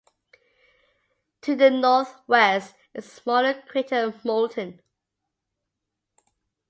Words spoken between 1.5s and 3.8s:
the northwest is the smaller